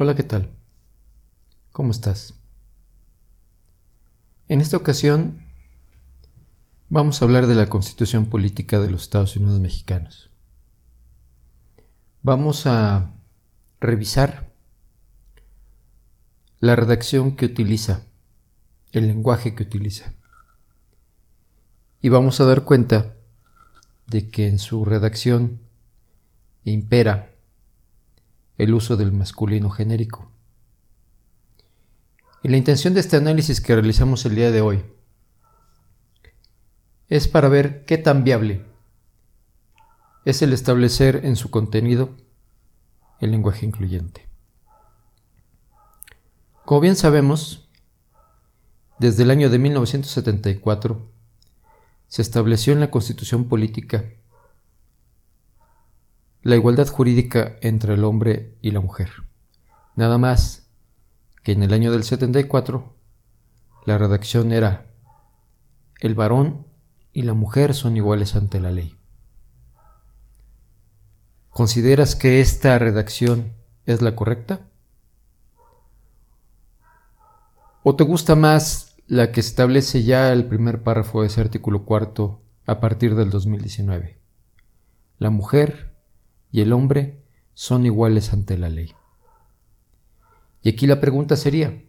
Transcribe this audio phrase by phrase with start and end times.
[0.00, 0.48] Hola, ¿qué tal?
[1.72, 2.34] ¿Cómo estás?
[4.46, 5.44] En esta ocasión
[6.88, 10.30] vamos a hablar de la constitución política de los Estados Unidos mexicanos.
[12.22, 13.10] Vamos a
[13.80, 14.52] revisar
[16.60, 18.06] la redacción que utiliza,
[18.92, 20.14] el lenguaje que utiliza.
[22.00, 23.16] Y vamos a dar cuenta
[24.06, 25.58] de que en su redacción
[26.62, 27.34] impera
[28.58, 30.30] el uso del masculino genérico.
[32.42, 34.82] Y la intención de este análisis que realizamos el día de hoy
[37.08, 38.64] es para ver qué tan viable
[40.24, 42.10] es el establecer en su contenido
[43.20, 44.28] el lenguaje incluyente.
[46.64, 47.68] Como bien sabemos,
[48.98, 51.10] desde el año de 1974
[52.08, 54.04] se estableció en la Constitución Política
[56.42, 59.10] la igualdad jurídica entre el hombre y la mujer.
[59.96, 60.70] Nada más
[61.42, 62.94] que en el año del 74
[63.86, 64.86] la redacción era
[66.00, 66.66] el varón
[67.12, 68.96] y la mujer son iguales ante la ley.
[71.50, 73.54] ¿Consideras que esta redacción
[73.86, 74.68] es la correcta?
[77.82, 82.42] ¿O te gusta más la que establece ya el primer párrafo de ese artículo cuarto
[82.66, 84.20] a partir del 2019?
[85.18, 85.87] La mujer
[86.50, 87.22] y el hombre
[87.54, 88.94] son iguales ante la ley.
[90.62, 91.84] Y aquí la pregunta sería,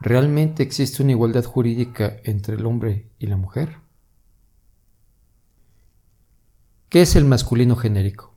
[0.00, 3.78] ¿realmente existe una igualdad jurídica entre el hombre y la mujer?
[6.88, 8.36] ¿Qué es el masculino genérico?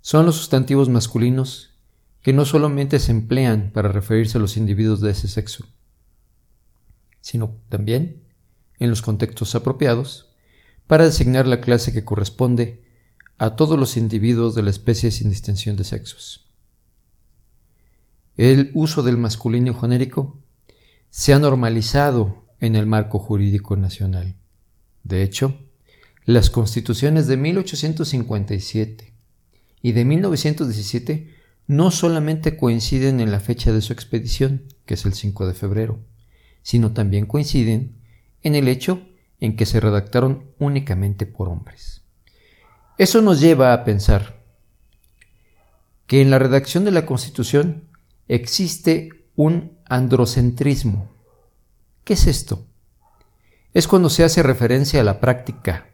[0.00, 1.78] Son los sustantivos masculinos
[2.22, 5.64] que no solamente se emplean para referirse a los individuos de ese sexo,
[7.20, 8.24] sino también,
[8.78, 10.34] en los contextos apropiados,
[10.86, 12.87] para designar la clase que corresponde
[13.38, 16.46] a todos los individuos de la especie sin distinción de sexos.
[18.36, 20.38] El uso del masculino genérico
[21.10, 24.36] se ha normalizado en el marco jurídico nacional.
[25.04, 25.58] De hecho,
[26.24, 29.14] las constituciones de 1857
[29.80, 31.34] y de 1917
[31.66, 36.00] no solamente coinciden en la fecha de su expedición, que es el 5 de febrero,
[36.62, 37.96] sino también coinciden
[38.42, 39.06] en el hecho
[39.40, 41.97] en que se redactaron únicamente por hombres.
[42.98, 44.42] Eso nos lleva a pensar
[46.08, 47.84] que en la redacción de la Constitución
[48.26, 51.08] existe un androcentrismo.
[52.02, 52.66] ¿Qué es esto?
[53.72, 55.86] Es cuando se hace referencia a la práctica,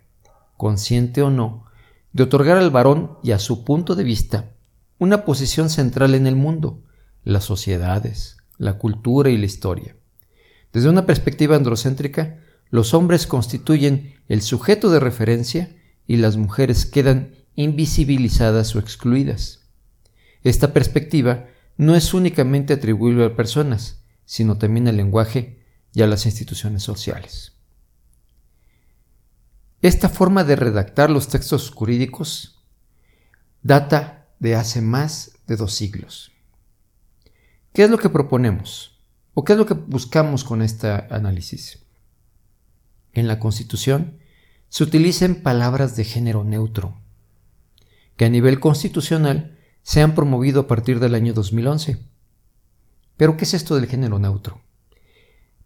[0.57, 1.67] consciente o no,
[2.15, 4.53] de otorgar al varón y a su punto de vista
[4.97, 6.85] una posición central en el mundo,
[7.23, 9.95] las sociedades, la cultura y la historia.
[10.73, 12.41] Desde una perspectiva androcéntrica,
[12.71, 15.77] los hombres constituyen el sujeto de referencia
[16.07, 19.69] y las mujeres quedan invisibilizadas o excluidas.
[20.43, 26.27] Esta perspectiva no es únicamente atribuible a personas, sino también al lenguaje y a las
[26.27, 27.53] instituciones sociales.
[29.81, 32.65] Esta forma de redactar los textos jurídicos
[33.63, 36.33] data de hace más de dos siglos.
[37.73, 39.03] ¿Qué es lo que proponemos?
[39.35, 41.81] ¿O qué es lo que buscamos con este análisis?
[43.13, 44.19] En la Constitución
[44.75, 47.01] se utilicen palabras de género neutro,
[48.17, 52.01] que a nivel constitucional se han promovido a partir del año 2011.
[53.17, 54.63] Pero, ¿qué es esto del género neutro?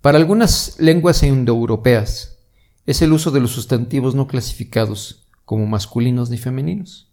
[0.02, 2.36] Para algunas lenguas indoeuropeas
[2.84, 7.10] es el uso de los sustantivos no clasificados como masculinos ni femeninos,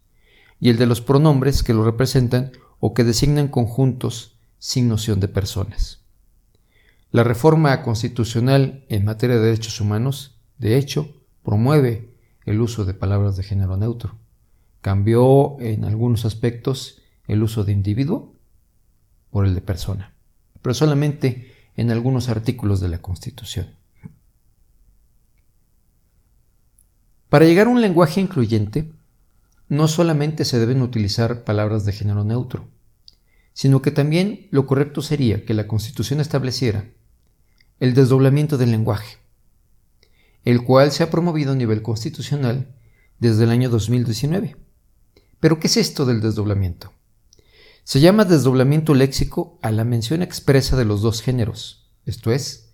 [0.60, 2.52] y el de los pronombres que lo representan
[2.82, 6.02] o que designan conjuntos sin noción de personas.
[7.12, 12.10] La reforma constitucional en materia de derechos humanos, de hecho, promueve
[12.46, 14.18] el uso de palabras de género neutro.
[14.82, 18.34] Cambió en algunos aspectos el uso de individuo
[19.30, 20.14] por el de persona,
[20.62, 23.68] pero solamente en algunos artículos de la Constitución.
[27.30, 28.92] Para llegar a un lenguaje incluyente,
[29.68, 32.68] no solamente se deben utilizar palabras de género neutro,
[33.54, 36.86] sino que también lo correcto sería que la Constitución estableciera
[37.80, 39.25] el desdoblamiento del lenguaje
[40.46, 42.74] el cual se ha promovido a nivel constitucional
[43.20, 44.56] desde el año 2019.
[45.40, 46.94] Pero ¿qué es esto del desdoblamiento?
[47.84, 52.72] Se llama desdoblamiento léxico a la mención expresa de los dos géneros, esto es,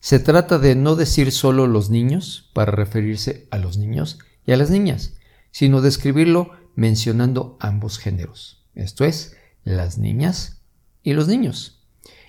[0.00, 4.56] se trata de no decir solo los niños para referirse a los niños y a
[4.56, 5.14] las niñas,
[5.52, 10.62] sino de escribirlo mencionando ambos géneros, esto es, las niñas
[11.04, 11.84] y los niños.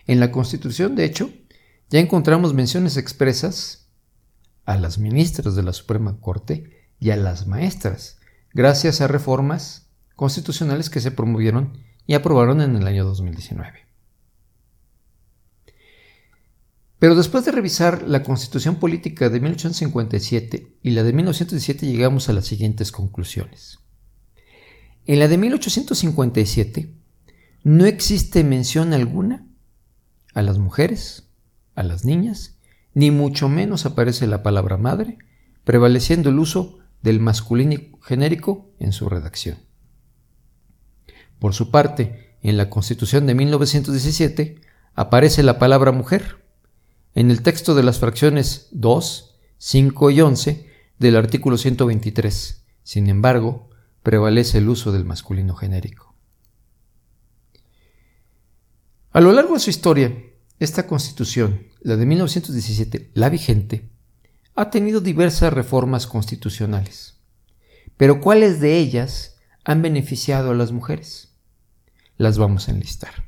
[0.05, 1.31] En la Constitución, de hecho,
[1.89, 3.82] ya encontramos menciones expresas
[4.65, 8.19] a las ministras de la Suprema Corte y a las maestras,
[8.53, 11.77] gracias a reformas constitucionales que se promovieron
[12.07, 13.79] y aprobaron en el año 2019.
[16.99, 22.33] Pero después de revisar la Constitución Política de 1857 y la de 1917 llegamos a
[22.33, 23.79] las siguientes conclusiones.
[25.05, 26.93] En la de 1857
[27.63, 29.45] no existe mención alguna
[30.33, 31.27] a las mujeres,
[31.75, 32.52] a las niñas,
[32.93, 35.17] ni mucho menos aparece la palabra madre,
[35.63, 39.57] prevaleciendo el uso del masculino genérico en su redacción.
[41.39, 44.61] Por su parte, en la Constitución de 1917
[44.95, 46.43] aparece la palabra mujer,
[47.15, 50.69] en el texto de las fracciones 2, 5 y 11
[50.99, 52.65] del artículo 123.
[52.83, 53.69] Sin embargo,
[54.01, 56.15] prevalece el uso del masculino genérico.
[59.11, 60.11] A lo largo de su historia,
[60.59, 63.89] esta constitución, la de 1917, la vigente,
[64.55, 67.15] ha tenido diversas reformas constitucionales.
[67.97, 69.35] Pero ¿cuáles de ellas
[69.65, 71.33] han beneficiado a las mujeres?
[72.17, 73.25] Las vamos a enlistar.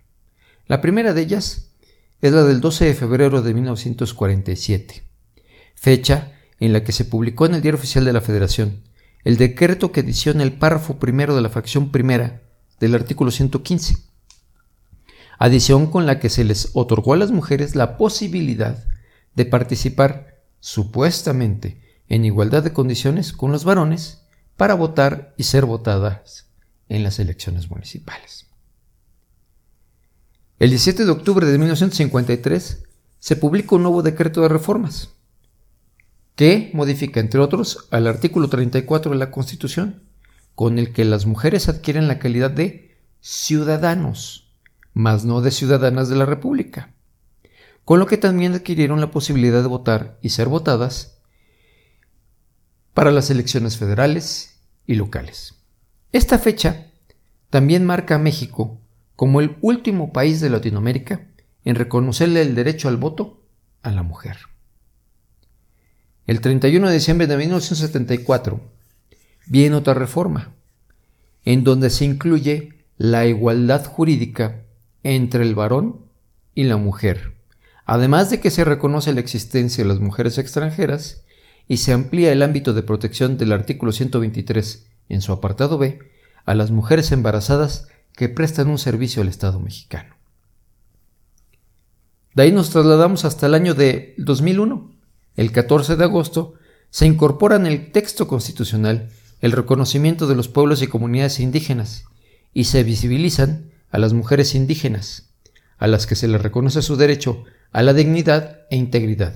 [0.68, 1.74] La primera de ellas
[2.22, 5.04] es la del 12 de febrero de 1947,
[5.76, 8.84] fecha en la que se publicó en el Diario Oficial de la Federación
[9.26, 12.44] el decreto que adiciona el párrafo primero de la fracción primera
[12.80, 13.98] del artículo 115,
[15.38, 18.86] adición con la que se les otorgó a las mujeres la posibilidad
[19.36, 24.22] de participar supuestamente en igualdad de condiciones con los varones
[24.58, 26.48] para votar y ser votadas
[26.90, 28.48] en las elecciones municipales.
[30.58, 32.84] El 17 de octubre de 1953
[33.20, 35.10] se publica un nuevo decreto de reformas
[36.36, 40.04] que modifica, entre otros, al artículo 34 de la Constitución,
[40.54, 44.45] con el que las mujeres adquieren la calidad de ciudadanos,
[44.96, 46.94] mas no de ciudadanas de la República,
[47.84, 51.20] con lo que también adquirieron la posibilidad de votar y ser votadas
[52.94, 55.56] para las elecciones federales y locales.
[56.14, 56.88] Esta fecha
[57.50, 58.80] también marca a México
[59.18, 61.28] como el último país de Latinoamérica
[61.66, 63.44] en reconocerle el derecho al voto
[63.84, 64.38] a la mujer.
[66.26, 68.62] El 31 de diciembre de 1974
[69.46, 70.56] viene otra reforma,
[71.44, 74.65] en donde se incluye la igualdad jurídica
[75.06, 76.00] entre el varón
[76.56, 77.36] y la mujer,
[77.86, 81.24] además de que se reconoce la existencia de las mujeres extranjeras
[81.68, 86.00] y se amplía el ámbito de protección del artículo 123 en su apartado B
[86.44, 90.16] a las mujeres embarazadas que prestan un servicio al Estado mexicano.
[92.34, 94.92] De ahí nos trasladamos hasta el año de 2001.
[95.36, 96.56] El 14 de agosto
[96.90, 102.06] se incorpora en el texto constitucional el reconocimiento de los pueblos y comunidades indígenas
[102.54, 105.34] y se visibilizan a las mujeres indígenas,
[105.78, 109.34] a las que se les reconoce su derecho a la dignidad e integridad,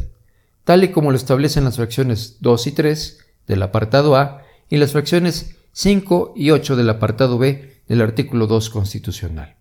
[0.64, 3.18] tal y como lo establecen las fracciones 2 y 3
[3.48, 8.70] del apartado A y las fracciones 5 y 8 del apartado B del artículo 2
[8.70, 9.58] constitucional.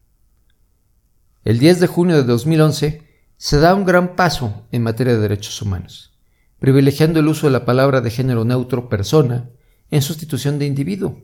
[1.44, 3.02] El 10 de junio de 2011
[3.36, 6.12] se da un gran paso en materia de derechos humanos,
[6.58, 9.50] privilegiando el uso de la palabra de género neutro persona
[9.90, 11.22] en sustitución de individuo,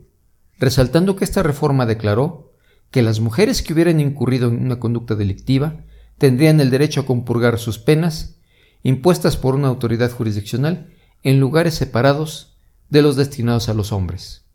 [0.57, 2.53] resaltando que esta reforma declaró
[2.95, 5.81] que las mujeres que hubieran incurrido en una conducta delictiva
[6.17, 8.37] tendrían el derecho a compurgar sus penas
[8.83, 12.55] impuestas por una autoridad jurisdiccional en lugares separados
[12.87, 14.45] de los destinados a los hombres.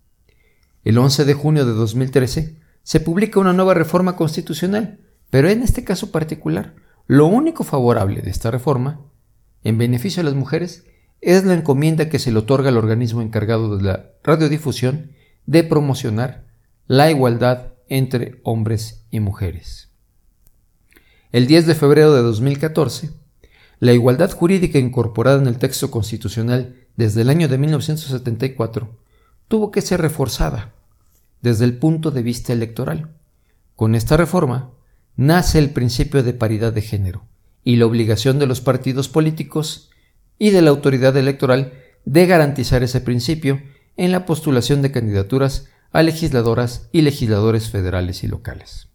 [0.84, 5.84] El 11 de junio de 2013 se publica una nueva reforma constitucional, pero en este
[5.84, 9.02] caso particular, lo único favorable de esta reforma,
[9.64, 10.86] en beneficio de las mujeres,
[11.20, 15.10] es la encomienda que se le otorga al organismo encargado de la radiodifusión
[15.44, 16.46] de promocionar
[16.86, 19.90] la igualdad entre hombres y mujeres.
[21.32, 23.10] El 10 de febrero de 2014,
[23.78, 28.98] la igualdad jurídica incorporada en el texto constitucional desde el año de 1974
[29.48, 30.74] tuvo que ser reforzada
[31.42, 33.10] desde el punto de vista electoral.
[33.76, 34.70] Con esta reforma
[35.16, 37.24] nace el principio de paridad de género
[37.64, 39.90] y la obligación de los partidos políticos
[40.38, 41.72] y de la autoridad electoral
[42.04, 43.62] de garantizar ese principio
[43.96, 48.88] en la postulación de candidaturas a legisladoras y legisladores federales y locales.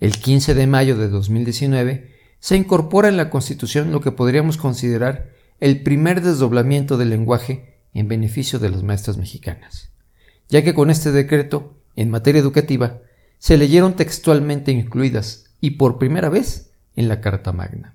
[0.00, 5.30] El 15 de mayo de 2019 se incorpora en la Constitución lo que podríamos considerar
[5.60, 9.90] el primer desdoblamiento del lenguaje en beneficio de las maestras mexicanas,
[10.48, 13.00] ya que con este decreto, en materia educativa,
[13.38, 17.94] se leyeron textualmente incluidas y por primera vez en la Carta Magna.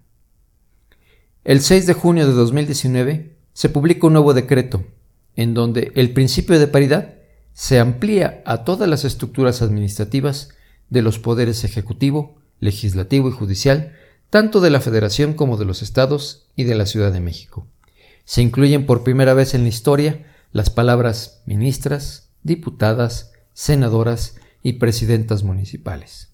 [1.44, 4.84] El 6 de junio de 2019 se publica un nuevo decreto,
[5.36, 7.16] en donde el principio de paridad
[7.54, 10.50] se amplía a todas las estructuras administrativas
[10.90, 13.94] de los poderes ejecutivo, legislativo y judicial,
[14.30, 17.68] tanto de la Federación como de los estados y de la Ciudad de México.
[18.26, 25.44] Se incluyen por primera vez en la historia las palabras ministras, diputadas, senadoras, y presidentas
[25.44, 26.30] municipales.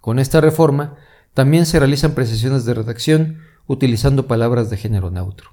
[0.00, 0.96] Con esta reforma
[1.34, 5.50] también se realizan precisiones de redacción utilizando palabras de género neutro.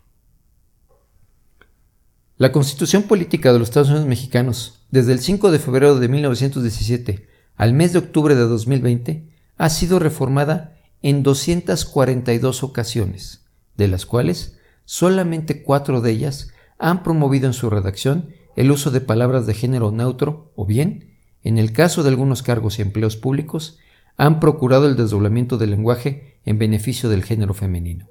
[2.37, 7.27] La Constitución Política de los Estados Unidos Mexicanos, desde el 5 de febrero de 1917
[7.55, 9.27] al mes de octubre de 2020,
[9.57, 17.47] ha sido reformada en 242 ocasiones, de las cuales solamente cuatro de ellas han promovido
[17.47, 22.03] en su redacción el uso de palabras de género neutro o bien, en el caso
[22.03, 23.77] de algunos cargos y empleos públicos,
[24.17, 28.07] han procurado el desdoblamiento del lenguaje en beneficio del género femenino.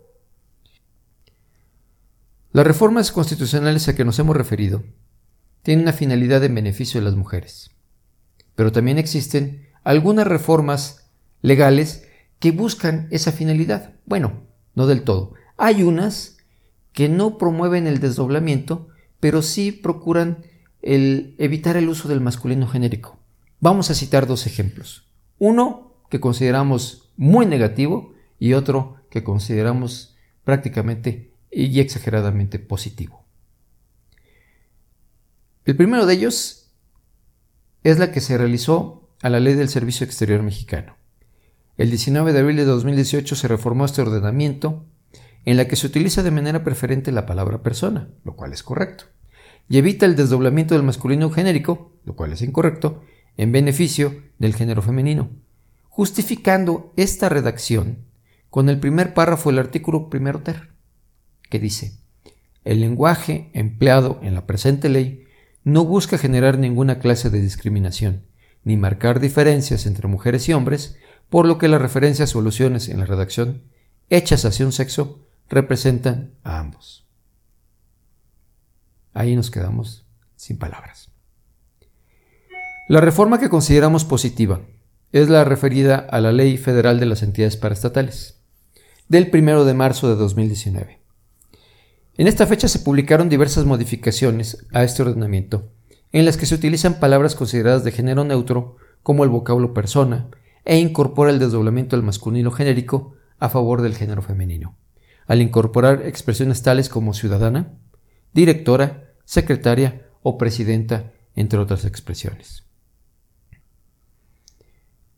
[2.52, 4.84] Las reformas constitucionales a que nos hemos referido
[5.66, 7.72] tienen una finalidad en beneficio de las mujeres,
[8.54, 11.10] pero también existen algunas reformas
[11.42, 12.06] legales
[12.38, 13.94] que buscan esa finalidad.
[14.04, 14.44] Bueno,
[14.76, 15.34] no del todo.
[15.56, 16.36] Hay unas
[16.92, 18.86] que no promueven el desdoblamiento,
[19.18, 20.44] pero sí procuran
[20.82, 23.18] evitar el uso del masculino genérico.
[23.58, 25.08] Vamos a citar dos ejemplos.
[25.36, 33.25] Uno que consideramos muy negativo y otro que consideramos prácticamente y exageradamente positivo.
[35.66, 36.70] El primero de ellos
[37.82, 40.94] es la que se realizó a la Ley del Servicio Exterior Mexicano.
[41.76, 44.84] El 19 de abril de 2018 se reformó este ordenamiento
[45.44, 49.06] en la que se utiliza de manera preferente la palabra persona, lo cual es correcto,
[49.68, 53.02] y evita el desdoblamiento del masculino genérico, lo cual es incorrecto,
[53.36, 55.30] en beneficio del género femenino,
[55.88, 58.04] justificando esta redacción
[58.50, 60.70] con el primer párrafo del artículo primero ter,
[61.50, 61.98] que dice,
[62.64, 65.25] el lenguaje empleado en la presente ley
[65.66, 68.22] no busca generar ninguna clase de discriminación,
[68.62, 70.96] ni marcar diferencias entre mujeres y hombres,
[71.28, 73.64] por lo que las referencias o alusiones en la redacción
[74.08, 77.08] hechas hacia un sexo representan a ambos.
[79.12, 80.06] Ahí nos quedamos
[80.36, 81.10] sin palabras.
[82.88, 84.60] La reforma que consideramos positiva
[85.10, 88.40] es la referida a la Ley Federal de las Entidades Paraestatales,
[89.08, 91.05] del 1 de marzo de 2019.
[92.18, 95.70] En esta fecha se publicaron diversas modificaciones a este ordenamiento,
[96.12, 100.28] en las que se utilizan palabras consideradas de género neutro, como el vocablo persona,
[100.64, 104.78] e incorpora el desdoblamiento del masculino genérico a favor del género femenino,
[105.26, 107.74] al incorporar expresiones tales como ciudadana,
[108.32, 112.64] directora, secretaria o presidenta, entre otras expresiones.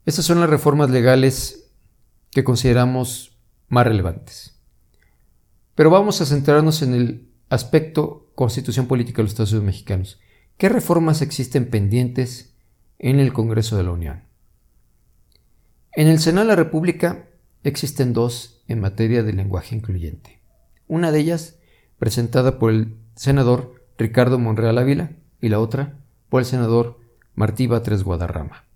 [0.05, 1.71] Estas son las reformas legales
[2.31, 3.39] que consideramos
[3.69, 4.58] más relevantes.
[5.79, 10.21] Pero vamos a centrarnos en el aspecto constitución política de los Estados Unidos mexicanos.
[10.57, 12.57] ¿Qué reformas existen pendientes
[12.99, 14.25] en el Congreso de la Unión?
[15.93, 17.29] En el Senado de la República
[17.63, 20.41] existen dos en materia de lenguaje incluyente.
[20.89, 21.61] Una de ellas
[21.97, 26.99] presentada por el senador Ricardo Monreal Ávila y la otra por el senador
[27.37, 28.68] Martí Batres Guadarrama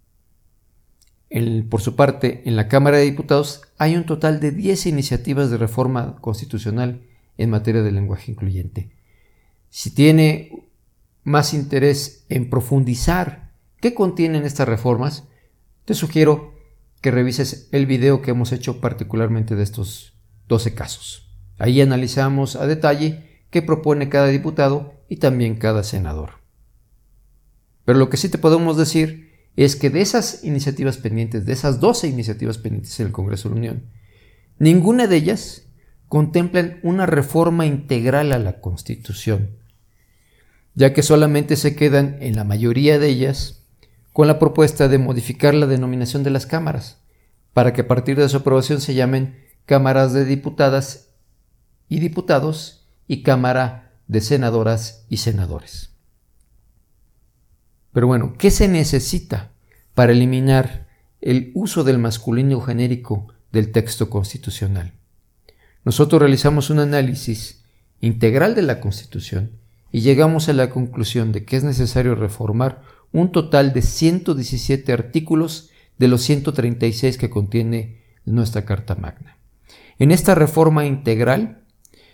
[1.69, 5.57] por su parte, en la Cámara de Diputados hay un total de 10 iniciativas de
[5.57, 7.03] reforma constitucional
[7.39, 8.91] en materia de lenguaje incluyente.
[9.71, 10.69] Si tiene
[11.25, 15.25] más interés en profundizar qué contienen estas reformas,
[15.85, 16.55] te sugiero
[17.01, 20.15] que revises el video que hemos hecho particularmente de estos
[20.49, 21.31] 12 casos.
[21.59, 26.43] Ahí analizamos a detalle qué propone cada diputado y también cada senador.
[27.85, 29.22] Pero lo que sí te podemos decir
[29.57, 33.55] es que de esas iniciativas pendientes, de esas 12 iniciativas pendientes en el Congreso de
[33.55, 33.83] la Unión,
[34.59, 35.67] ninguna de ellas
[36.09, 39.57] contemplan una reforma integral a la Constitución,
[40.75, 43.67] ya que solamente se quedan en la mayoría de ellas
[44.13, 46.99] con la propuesta de modificar la denominación de las cámaras,
[47.53, 51.15] para que a partir de su aprobación se llamen cámaras de diputadas
[51.89, 55.92] y diputados y cámara de senadoras y senadores.
[57.93, 59.53] Pero bueno, ¿qué se necesita
[59.95, 60.89] para eliminar
[61.21, 64.93] el uso del masculino genérico del texto constitucional?
[65.85, 67.65] Nosotros realizamos un análisis
[68.01, 69.53] integral de la Constitución
[69.91, 72.83] y llegamos a la conclusión de que es necesario reformar
[73.13, 79.37] un total de 117 artículos de los 136 que contiene nuestra Carta Magna.
[79.99, 81.65] En esta reforma integral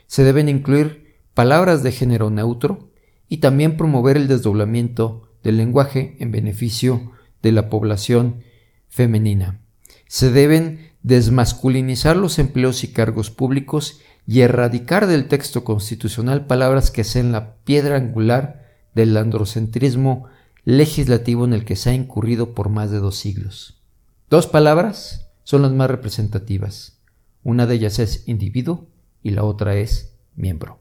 [0.06, 2.90] se deben incluir palabras de género neutro
[3.28, 8.42] y también promover el desdoblamiento del lenguaje en beneficio de la población
[8.90, 9.62] femenina.
[10.06, 17.02] Se deben desmasculinizar los empleos y cargos públicos y erradicar del texto constitucional palabras que
[17.02, 20.26] sean la piedra angular del androcentrismo
[20.64, 23.80] legislativo en el que se ha incurrido por más de dos siglos.
[24.28, 26.98] Dos palabras son las más representativas.
[27.42, 28.86] Una de ellas es individuo
[29.22, 30.78] y la otra es miembro.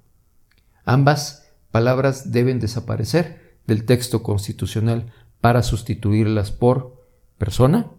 [0.84, 7.06] Ambas palabras deben desaparecer del texto constitucional para sustituirlas por
[7.38, 7.92] persona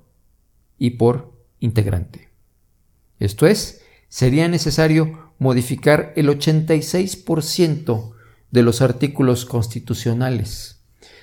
[0.78, 2.30] y por integrante.
[3.20, 8.12] Esto es, sería necesario modificar el 86%
[8.50, 10.80] de los artículos constitucionales.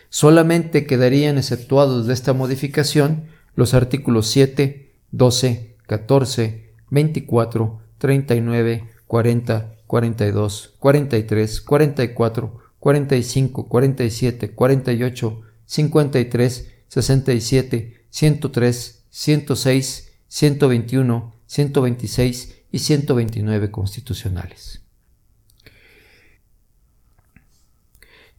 [0.09, 3.25] Solamente quedarían exceptuados de esta modificación
[3.55, 16.71] los artículos 7, 12, 14, 24, 39, 40, 42, 43, 44, 45, 47, 48, 53,
[16.87, 24.83] 67, 103, 106, 121, 126 y 129 constitucionales.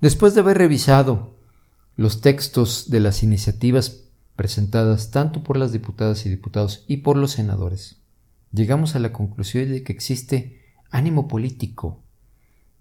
[0.00, 1.35] Después de haber revisado
[1.97, 4.05] los textos de las iniciativas
[4.37, 7.97] presentadas tanto por las diputadas y diputados y por los senadores,
[8.53, 10.62] llegamos a la conclusión de que existe
[10.93, 12.05] ánimo político,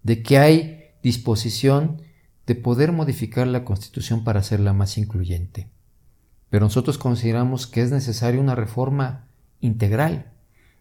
[0.03, 2.01] de que hay disposición
[2.47, 5.69] de poder modificar la Constitución para hacerla más incluyente.
[6.49, 9.27] Pero nosotros consideramos que es necesaria una reforma
[9.61, 10.31] integral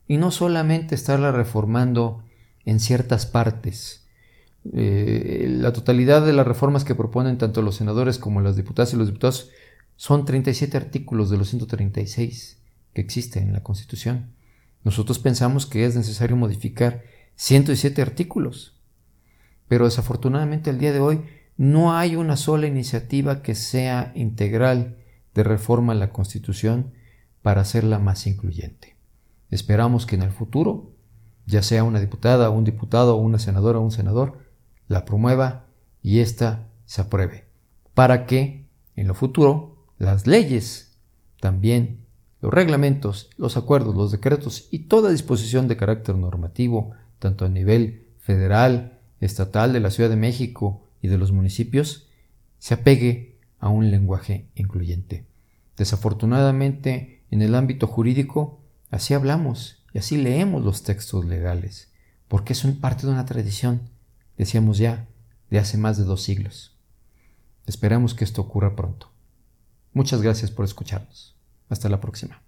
[0.08, 2.24] y no solamente estarla reformando
[2.64, 4.06] en ciertas partes.
[4.72, 8.96] Eh, la totalidad de las reformas que proponen tanto los senadores como las diputadas y
[8.96, 9.50] los diputados
[9.96, 12.62] son 37 artículos de los 136
[12.94, 14.30] que existen en la Constitución.
[14.84, 17.02] Nosotros pensamos que es necesario modificar
[17.36, 18.73] 107 artículos,
[19.68, 21.24] pero desafortunadamente al día de hoy
[21.56, 24.98] no hay una sola iniciativa que sea integral
[25.34, 26.92] de reforma a la Constitución
[27.42, 28.96] para hacerla más incluyente.
[29.50, 30.92] Esperamos que en el futuro,
[31.46, 34.38] ya sea una diputada, un diputado, una senadora o un senador,
[34.88, 35.66] la promueva
[36.02, 37.46] y ésta se apruebe,
[37.94, 38.66] para que
[38.96, 40.98] en lo futuro las leyes,
[41.40, 42.04] también
[42.40, 48.08] los reglamentos, los acuerdos, los decretos y toda disposición de carácter normativo, tanto a nivel
[48.18, 52.08] federal, estatal de la Ciudad de México y de los municipios,
[52.58, 55.26] se apegue a un lenguaje incluyente.
[55.76, 61.92] Desafortunadamente, en el ámbito jurídico, así hablamos y así leemos los textos legales,
[62.28, 63.90] porque son parte de una tradición,
[64.36, 65.08] decíamos ya,
[65.50, 66.76] de hace más de dos siglos.
[67.66, 69.10] Esperamos que esto ocurra pronto.
[69.92, 71.36] Muchas gracias por escucharnos.
[71.68, 72.42] Hasta la próxima.